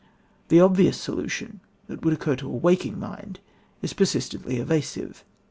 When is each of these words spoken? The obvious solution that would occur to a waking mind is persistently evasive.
The 0.47 0.59
obvious 0.59 0.99
solution 0.99 1.59
that 1.85 2.03
would 2.03 2.11
occur 2.11 2.35
to 2.37 2.47
a 2.47 2.55
waking 2.55 2.99
mind 2.99 3.39
is 3.83 3.93
persistently 3.93 4.57
evasive. 4.57 5.23